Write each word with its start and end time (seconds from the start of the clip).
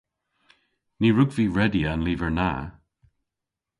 Ny 0.99 1.09
wrug 1.11 1.31
vy 1.35 1.45
redya 1.57 1.87
an 1.93 2.03
lyver 2.05 2.31
na. 2.37 2.51